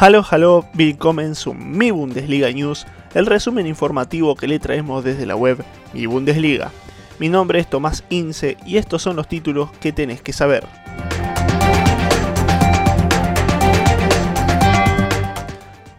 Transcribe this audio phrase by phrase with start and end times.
[0.00, 5.34] Hallo, hallo, willkommen zu Mi Bundesliga News, el resumen informativo que le traemos desde la
[5.34, 6.70] web Mi Bundesliga.
[7.18, 10.64] Mi nombre es Tomás Ince y estos son los títulos que tenés que saber.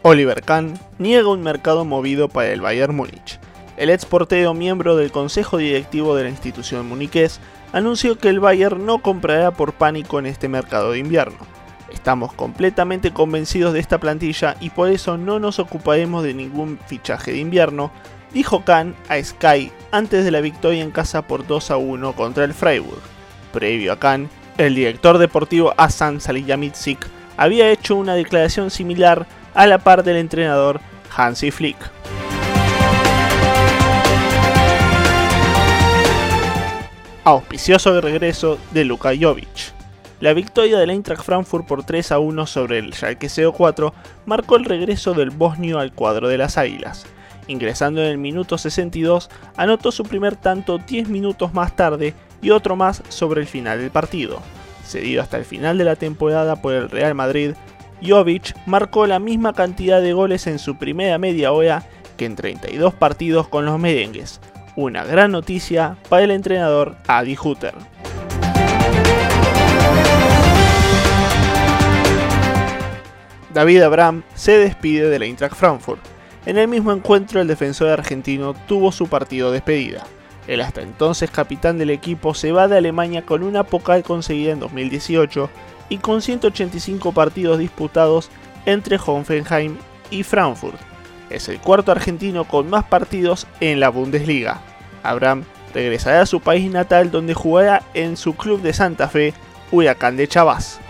[0.00, 3.38] Oliver Kahn niega un mercado movido para el Bayern Múnich.
[3.76, 7.40] El ex portero miembro del consejo directivo de la institución muniqués
[7.74, 11.61] anunció que el Bayern no comprará por pánico en este mercado de invierno.
[11.92, 17.32] Estamos completamente convencidos de esta plantilla y por eso no nos ocuparemos de ningún fichaje
[17.32, 17.92] de invierno,
[18.32, 22.44] dijo Kahn a Sky antes de la victoria en casa por 2 a 1 contra
[22.44, 23.02] el Freiburg.
[23.52, 24.28] Previo a Kahn,
[24.58, 27.06] el director deportivo Hassan Salihamidzic
[27.36, 30.80] había hecho una declaración similar a la par del entrenador
[31.14, 31.76] Hansi Flick.
[37.24, 39.81] Auspicioso regreso de Luka Jovic.
[40.22, 43.92] La victoria del Eintracht Frankfurt por 3 a 1 sobre el Schalke 04
[44.24, 47.06] marcó el regreso del bosnio al cuadro de las Águilas.
[47.48, 52.76] Ingresando en el minuto 62, anotó su primer tanto 10 minutos más tarde y otro
[52.76, 54.40] más sobre el final del partido.
[54.84, 57.54] Cedido hasta el final de la temporada por el Real Madrid,
[58.00, 61.82] Jovic marcó la misma cantidad de goles en su primera media hora
[62.16, 64.40] que en 32 partidos con los merengues.
[64.76, 67.74] Una gran noticia para el entrenador Adi Hutter.
[73.54, 76.00] David Abraham se despide de la Eintracht Frankfurt.
[76.46, 80.04] En el mismo encuentro el defensor argentino tuvo su partido de despedida.
[80.46, 84.60] El hasta entonces capitán del equipo se va de Alemania con una pocal conseguida en
[84.60, 85.50] 2018
[85.88, 88.30] y con 185 partidos disputados
[88.66, 89.76] entre Hoffenheim
[90.10, 90.80] y Frankfurt.
[91.30, 94.60] Es el cuarto argentino con más partidos en la Bundesliga.
[95.02, 99.34] Abraham regresará a su país natal donde jugará en su club de Santa Fe,
[99.70, 100.80] Huracán de Chavás.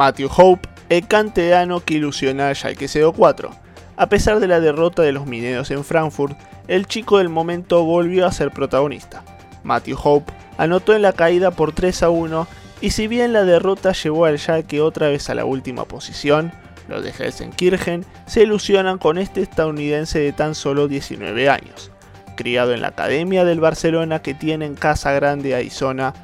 [0.00, 3.50] Matthew Hope, el canterano que ilusiona al Schalke 04.
[3.98, 6.38] A pesar de la derrota de los mineros en Frankfurt,
[6.68, 9.22] el chico del momento volvió a ser protagonista.
[9.62, 12.46] Matthew Hope anotó en la caída por 3 a 1
[12.80, 16.50] y si bien la derrota llevó al Schalke otra vez a la última posición,
[16.88, 21.92] los de Helsenkirchen se ilusionan con este estadounidense de tan solo 19 años.
[22.36, 26.14] Criado en la academia del Barcelona que tiene en Casa Grande, Arizona,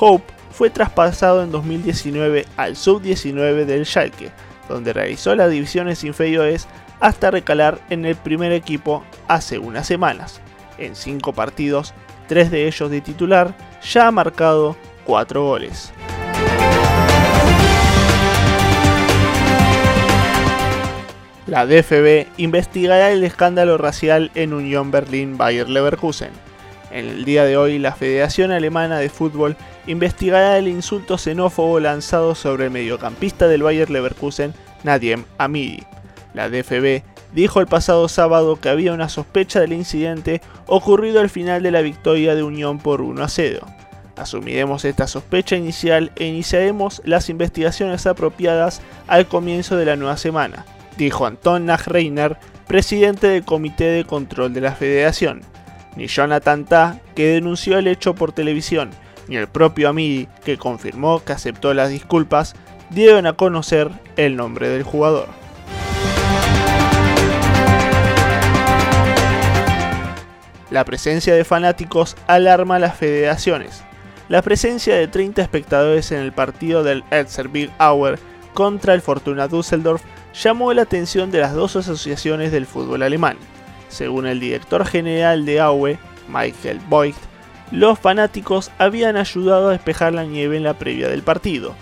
[0.00, 4.30] Hope fue traspasado en 2019 al sub-19 del Schalke,
[4.70, 6.66] donde realizó las divisiones inferiores
[6.98, 10.40] hasta recalar en el primer equipo hace unas semanas.
[10.78, 11.92] En 5 partidos,
[12.28, 15.92] 3 de ellos de titular, ya ha marcado 4 goles.
[21.46, 26.30] La DFB investigará el escándalo racial en Unión Berlín-Bayer Leverkusen.
[26.90, 32.34] En el día de hoy, la Federación Alemana de Fútbol investigará el insulto xenófobo lanzado
[32.34, 34.54] sobre el mediocampista del Bayer Leverkusen,
[34.84, 35.82] Nadiem Amidi.
[36.32, 37.02] La DFB
[37.34, 41.80] dijo el pasado sábado que había una sospecha del incidente ocurrido al final de la
[41.80, 43.66] victoria de Unión por 1 a 0.
[44.16, 50.64] Asumiremos esta sospecha inicial e iniciaremos las investigaciones apropiadas al comienzo de la nueva semana,
[50.96, 55.42] dijo Anton Nachreiner, presidente del Comité de Control de la Federación
[55.96, 58.90] ni Jonathan Ta, que denunció el hecho por televisión,
[59.28, 62.54] ni el propio Amidi, que confirmó que aceptó las disculpas,
[62.90, 65.28] dieron a conocer el nombre del jugador.
[70.70, 73.82] La presencia de fanáticos alarma a las federaciones.
[74.28, 77.04] La presencia de 30 espectadores en el partido del
[77.50, 78.18] Big Hour
[78.52, 80.02] contra el Fortuna Düsseldorf
[80.34, 83.36] llamó la atención de las dos asociaciones del fútbol alemán.
[83.88, 85.98] Según el director general de Aue,
[86.28, 87.18] Michael Voigt,
[87.70, 91.74] los fanáticos habían ayudado a despejar la nieve en la previa del partido.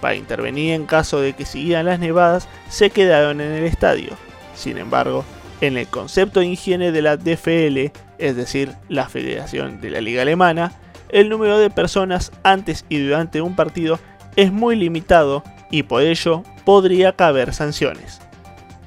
[0.00, 4.10] Para intervenir en caso de que siguieran las nevadas, se quedaron en el estadio.
[4.54, 5.24] Sin embargo,
[5.60, 10.22] en el concepto de higiene de la DFL, es decir, la Federación de la Liga
[10.22, 10.72] Alemana,
[11.10, 13.98] el número de personas antes y durante un partido
[14.36, 18.20] es muy limitado y por ello podría caber sanciones.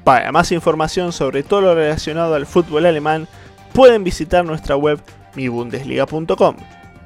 [0.04, 3.28] Para más información sobre todo lo relacionado al fútbol alemán,
[3.74, 5.00] pueden visitar nuestra web
[5.36, 6.56] mibundesliga.com.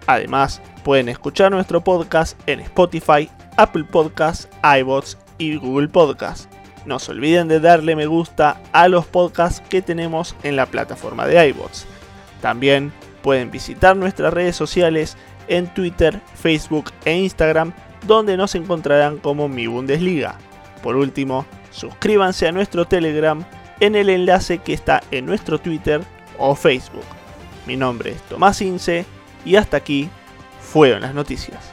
[0.08, 4.48] Además, pueden escuchar nuestro podcast en Spotify, Apple Podcasts,
[4.80, 6.48] iBots y Google Podcasts.
[6.86, 11.28] No se olviden de darle me gusta a los podcasts que tenemos en la plataforma
[11.28, 11.86] de iBots.
[12.42, 15.18] También pueden visitar nuestras redes sociales
[15.50, 17.74] en Twitter, Facebook e Instagram,
[18.06, 20.36] donde nos encontrarán como Mi Bundesliga.
[20.82, 21.46] Por último,
[21.78, 23.44] suscríbanse a nuestro Telegram
[23.80, 26.02] en el enlace que está en nuestro Twitter
[26.38, 27.06] o Facebook.
[27.66, 29.06] Mi nombre es Tomás Ince
[29.46, 30.10] y hasta aquí
[30.60, 31.72] fueron las noticias.